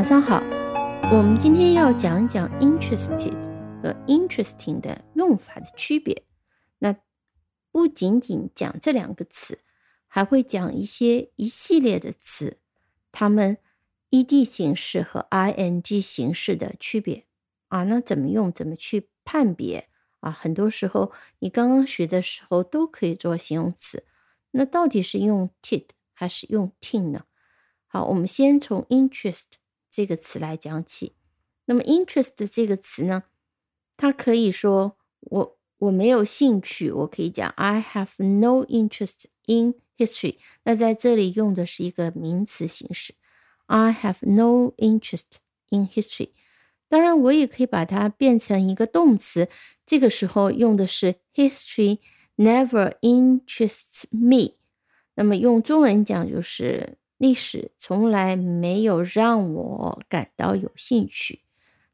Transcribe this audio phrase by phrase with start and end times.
[0.00, 0.42] 早上好，
[1.12, 3.36] 我们今天要讲一讲 interested
[3.82, 6.24] 和 interesting 的用法的区别。
[6.78, 6.96] 那
[7.70, 9.58] 不仅仅讲这两个词，
[10.06, 12.56] 还会讲一些一系列的词，
[13.12, 13.58] 它们
[14.10, 17.26] ed 形式和 ing 形式的区别
[17.68, 17.84] 啊。
[17.84, 18.50] 那怎么用？
[18.50, 19.90] 怎么去判别
[20.20, 20.30] 啊？
[20.30, 24.04] 很多时候你刚刚学的时候都可以做形容词，
[24.52, 27.24] 那到底是用 ted 还是用 ting 呢？
[27.86, 29.44] 好，我们先从 interest
[30.00, 31.12] 这个词来讲起。
[31.66, 33.24] 那么 interest 这个词呢，
[33.98, 40.38] 它可以说我我没有兴趣，我可以讲 I have no interest in history。
[40.64, 43.14] 那在这里用的是一个名词形式
[43.66, 46.30] ，I have no interest in history。
[46.88, 49.50] 当然，我也可以把它变成一个动词，
[49.84, 51.98] 这个时候用的是 history
[52.38, 54.54] never interests me。
[55.16, 56.96] 那么用中文讲就是。
[57.20, 61.42] 历史从来没有让我感到有兴趣，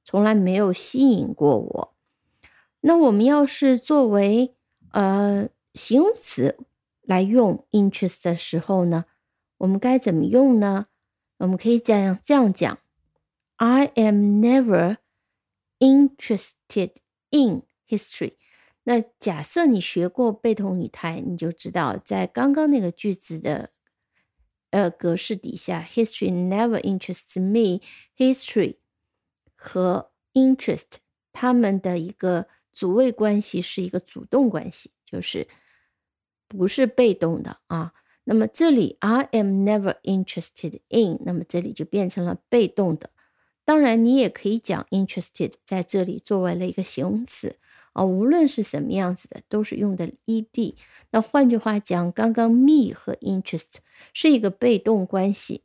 [0.04, 1.94] 从来没有吸引过我。
[2.82, 4.54] 那我们要是作为
[4.92, 6.56] 呃形容词
[7.02, 9.06] 来用 interest 的时候呢，
[9.58, 10.86] 我们该怎么用呢？
[11.38, 12.78] 我们可以这样这样讲
[13.56, 14.98] ：I am never
[15.80, 16.92] interested
[17.30, 18.34] in history。
[18.84, 23.70] 那假设你学过被动语态，你就知道在刚刚那个句子的。
[24.76, 27.80] 呃，格式底下，history never interests me。
[28.14, 28.76] history
[29.54, 30.98] 和 interest
[31.32, 35.48] 它们的一个主谓关系是一个主动关系，就是
[36.46, 37.94] 不是被动的啊。
[38.24, 43.08] 那么这里 I am never interested in，那么这里就变成了被动的。
[43.64, 47.58] 当然，你也可以讲 interested 在这里作为了一个形容词。
[47.96, 50.74] 啊，无论是什么样子的，都是用的 ed。
[51.10, 53.76] 那换句话讲，刚刚 me 和 interest
[54.12, 55.62] 是一个被动关系。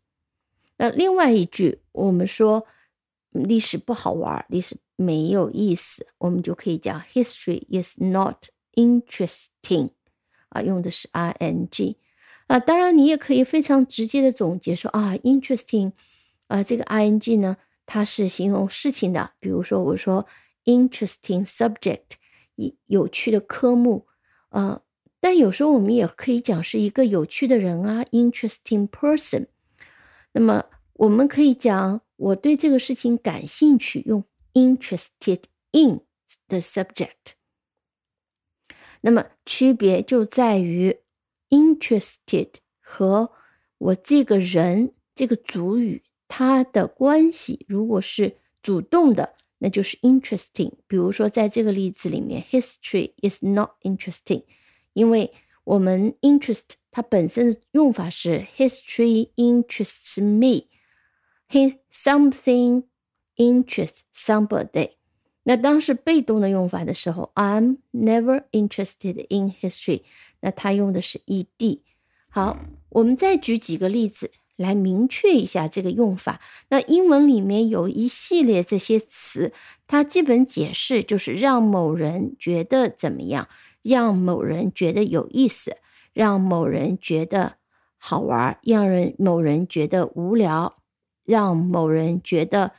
[0.77, 2.65] 那另外一句，我们说
[3.31, 9.89] 历史不好玩，历史没有意思，我们就可以讲 history is not interesting。
[10.47, 11.95] 啊，用的是 ing。
[12.47, 15.91] 啊，当然你也可以非常直接的总结说啊，interesting。
[16.47, 19.31] 啊，这个 ing 呢，它是形容事情的。
[19.41, 20.25] 比如说，我说
[20.63, 22.20] interesting subject。
[22.85, 24.07] 有趣的科目，
[24.49, 24.81] 呃，
[25.19, 29.47] 但有时候我们也可以讲是一个有趣的人啊，interesting person。
[30.33, 34.23] 那么我们可以讲我对这个事情感兴趣，用
[34.53, 36.01] interested in
[36.47, 37.35] the subject。
[39.01, 40.99] 那么区别就在于
[41.49, 42.49] interested
[42.79, 43.31] 和
[43.77, 49.35] 我这个人这个主语它的关系，如果是主动的。
[49.63, 50.71] 那就是 interesting。
[50.87, 54.43] 比如说，在这个例子里面，history is not interesting，
[54.93, 55.31] 因为
[55.63, 60.65] 我们 interest 它本身的用法是 history interests me。
[61.47, 62.85] he something
[63.35, 64.93] interests somebody。
[65.43, 70.01] 那当是被动的用法的时候，I'm never interested in history。
[70.39, 71.81] 那它用的是 ed。
[72.29, 72.57] 好，
[72.89, 74.31] 我们再举几个例子。
[74.61, 76.39] 来明确一下这个用法。
[76.69, 79.51] 那英文里面有一系列这些词，
[79.87, 83.47] 它基本解释就是让某人觉得怎么样，
[83.81, 85.77] 让某人觉得有意思，
[86.13, 87.55] 让某人觉得
[87.97, 90.77] 好玩，让人某人觉得无聊，
[91.25, 92.71] 让某人觉得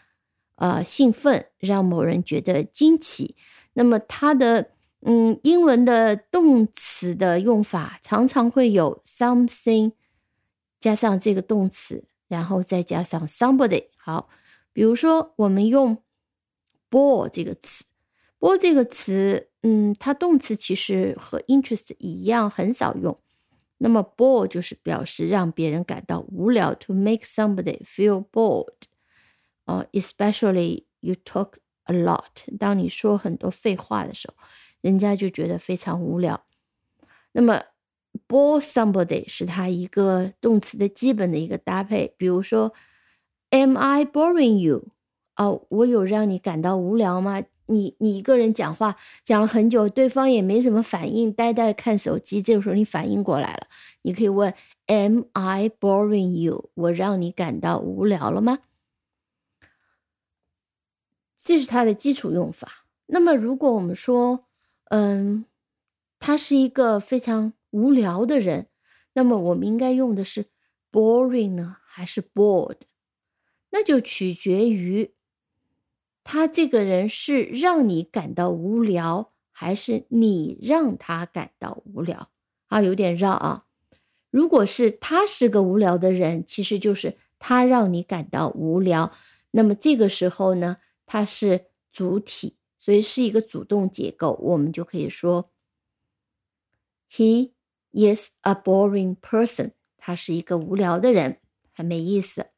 [0.56, 3.37] 呃兴奋，让某人觉得惊奇。
[3.75, 4.70] 那么它的
[5.00, 9.93] 嗯英文的动词的用法常常会有 something。
[10.82, 13.87] 加上这个动词，然后再加上 somebody。
[13.97, 14.28] 好，
[14.72, 16.03] 比如说我们用
[16.91, 17.84] bore 这个词
[18.41, 23.16] ，bore 这个词，嗯，它动词其实和 interest 一样，很少用。
[23.78, 28.75] 那么 bore 就是表示让别人感到无聊，to make somebody feel bored。
[29.66, 31.55] 呃，especially you talk
[31.85, 32.56] a lot。
[32.58, 34.35] 当你说很多废话的时候，
[34.81, 36.44] 人家就觉得非常无聊。
[37.31, 37.62] 那么
[38.29, 42.73] bore somebody 是它一个动词的基本的一个搭配，比如说
[43.50, 44.88] ，Am I boring you？
[45.37, 47.43] 哦，我有让你感到无聊吗？
[47.67, 52.43] 你你一个人讲话讲了很久，对方也没什么反应，呆呆看手机。
[52.43, 53.67] 这个时候你反应过来了，
[54.03, 54.53] 你可以问
[54.87, 56.70] ，Am I boring you？
[56.75, 58.59] 我让你感到无聊了吗？
[61.37, 62.85] 这是它的基础用法。
[63.06, 64.44] 那么如果我们说，
[64.91, 65.47] 嗯，
[66.19, 68.69] 它是一个非常无聊的人，
[69.15, 70.47] 那么我们应该用的是
[70.91, 72.79] boring 呢，还是 bored？
[73.71, 75.15] 那就取决于
[76.23, 82.31] 他这个人是让你感到无聊，还是你让他感到无聊
[82.69, 82.81] 啊？
[82.81, 83.67] 有点绕啊。
[84.31, 89.13] 如果是他是个无聊的人，其实就是他让你感到无聊，
[89.51, 95.51] 那么这个时候呢，它是主体，所以是一个主动结构，我们就可以说
[97.11, 97.53] ，He
[97.93, 99.73] is a boring person。
[99.97, 101.39] 他是一个无聊的人，
[101.73, 102.49] 很没意思。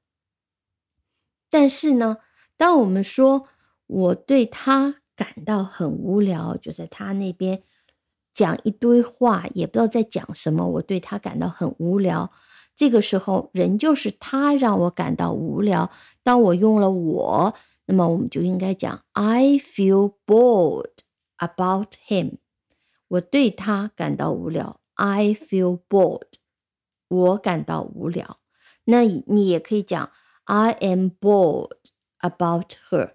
[1.51, 2.19] 但是呢，
[2.57, 3.47] 当我们说
[3.87, 7.63] 我对他感到很无聊，就在他那边
[8.33, 12.31] 讲一堆话，也不知道在讲什么，我对他感到很无聊。
[12.75, 15.91] 这个时候，人就是他让我感到无聊。
[16.25, 17.55] 当我用了我，
[17.85, 20.91] 那么我们就应该讲 I feel bored
[21.37, 22.39] about him。
[23.07, 26.34] 我对他感到无聊 ，I feel bored。
[27.08, 28.38] 我感到无聊。
[28.86, 30.12] 那你也可以讲
[30.46, 31.78] I am bored
[32.20, 33.14] about her。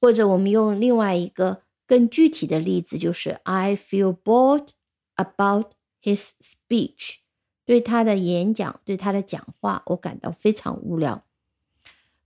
[0.00, 4.68] 或者我们用另外一个更具体的例子，就是 I feel bored
[5.16, 5.72] about
[6.02, 7.16] his speech。
[7.64, 11.22] 对他的演讲，对他的讲话，我感到非常无聊。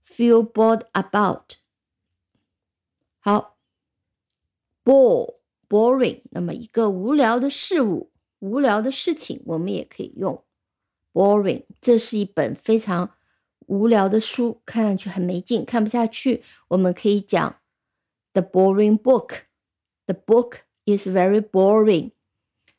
[0.05, 1.55] Feel bored about。
[3.19, 3.57] 好，
[4.83, 5.37] bore
[5.67, 6.21] boring。
[6.31, 8.11] 那么一个无聊的事物，
[8.50, 10.42] 无聊的事情，我们也可以用
[11.12, 11.64] boring。
[11.80, 13.10] 这是一本非常
[13.66, 16.42] 无聊的书，看上去很没劲，看不下去。
[16.68, 17.56] 我们可以讲
[18.32, 19.40] the boring book。
[20.06, 22.12] The book is very boring。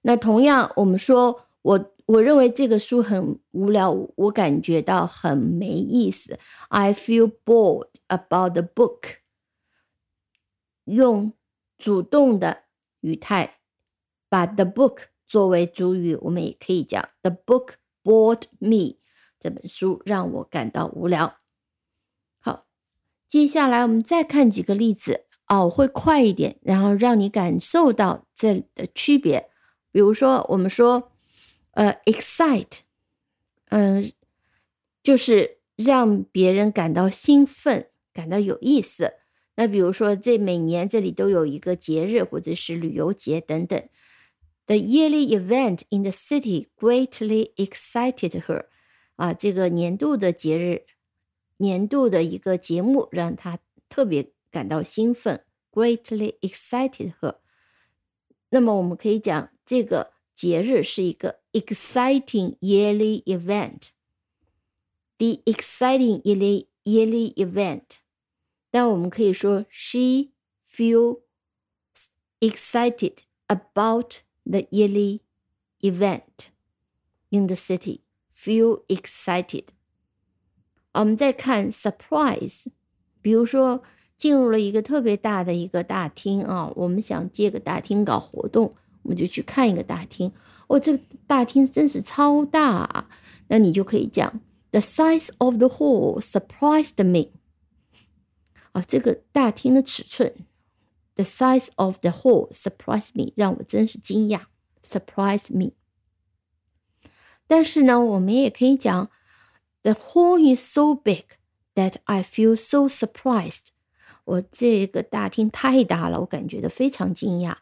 [0.02, 1.94] 那同样，我们说我。
[2.08, 6.40] 我认为这个书很无聊，我感觉到很没意思。
[6.70, 9.18] I feel bored about the book。
[10.86, 11.34] 用
[11.78, 12.64] 主动的
[13.02, 13.58] 语态
[14.30, 18.98] 把 the book 作为主语，我们也可以讲 The book bored me。
[19.40, 21.38] 这本书让我感到无聊。
[22.40, 22.66] 好，
[23.28, 29.50] 接下来我们再看几个例子哦，会快一点，然后让你感受到这里的区别。
[29.92, 31.12] 比如说，我们说。
[31.72, 32.80] 呃，excite，
[33.70, 34.12] 嗯，
[35.04, 39.14] 就是让别人感到兴奋，感到有意思。
[39.58, 43.80] 那比如说，这每年这里都有一个节日或者是旅游节等等。
[44.67, 48.67] The yearly event in the city greatly excited her。
[49.17, 50.87] 啊，这个年度的节日，
[51.59, 53.59] 年度的一个节目让她
[53.89, 57.37] 特别感到兴奋，greatly excited her。
[58.51, 60.13] 那么我们可以讲这个。
[60.35, 67.99] 节日是一个 exciting yearly event。The exciting yearly yearly event，
[68.71, 70.31] 但我们可以说 she
[70.69, 71.21] feels
[72.41, 75.21] excited about the yearly
[75.81, 76.51] event
[77.31, 78.01] in the city.
[78.35, 79.69] Feel excited。
[80.93, 82.67] 我们再看 surprise，
[83.21, 83.83] 比如说
[84.17, 88.75] 进入了一个特别大的一个大厅啊，我们想借个大厅搞活动。
[89.03, 90.31] 我们就去看一个大厅，
[90.69, 93.09] 哦，这个大厅真是超大啊！
[93.49, 94.41] 那你就可以讲，
[94.71, 97.31] The size of the hall surprised me。
[98.71, 100.33] 啊，这个大厅的尺寸
[101.17, 104.47] ，The size of the hall surprised me，让我真是惊讶，
[104.83, 105.73] surprised me。
[107.47, 109.11] 但是呢，我们也可以讲，
[109.83, 111.25] The hall is so big
[111.75, 113.69] that I feel so surprised。
[114.25, 117.57] 我这个大厅太大了，我感觉到非常惊讶。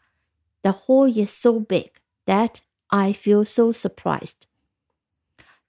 [0.61, 1.93] The hall is so big
[2.25, 4.43] that I feel so surprised。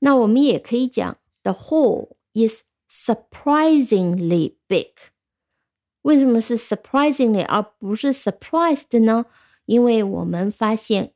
[0.00, 4.92] 那我们也可以讲，The hall is surprisingly big。
[6.07, 9.25] 为什么是 surprisingly 而不是 surprised 呢？
[9.65, 11.11] 因为我们发现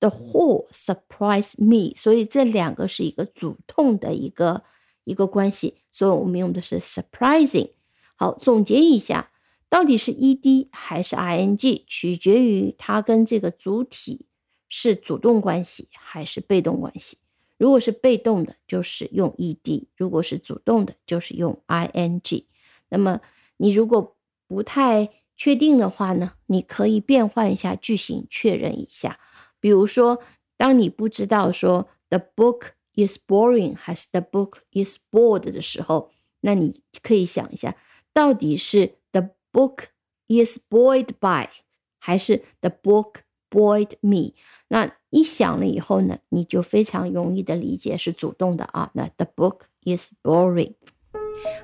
[0.00, 4.64] the hall surprised me，所以这两个是一个主动的一个
[5.04, 7.70] 一个关系，所以我们用的是 surprising。
[8.14, 9.30] 好，总结一下。
[9.70, 14.26] 到底是 e d 还是 i n g，取决于它跟这个主体
[14.68, 17.16] 是主动关系还是被动关系。
[17.56, 22.48] 如果是被动的，就是用 e d；如果是主动的，就是用 i n g。
[22.90, 23.22] 那么
[23.62, 24.16] 你如果
[24.48, 29.18] 不太确定的话呢，你可以变换一下句型，确认一下。
[29.60, 30.20] 比如说，
[30.56, 37.76] 当你不知道说 the book is boring 还是 the book is bored 的时候，那你可以想一下，
[38.12, 39.30] 到底是 the。
[39.52, 39.88] Book
[40.28, 41.46] is bored by，
[41.98, 43.16] 还是 the book
[43.50, 44.32] bored me？
[44.68, 48.90] 那一想了以后呢，你就非常容易的理解是主动的啊。
[48.94, 50.72] 那 the book is boring。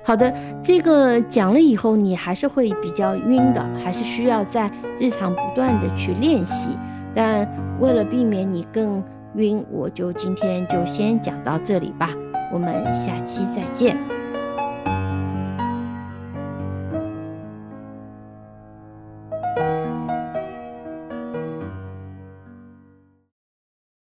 [0.03, 6.71] 好的，这个讲了以后，你还是会比较晕的，还是需要在日常不断的去练习。
[7.15, 7.47] 但
[7.79, 9.03] 为了避免你更
[9.35, 12.09] 晕，我就今天就先讲到这里吧。
[12.51, 14.18] 我们下期再见。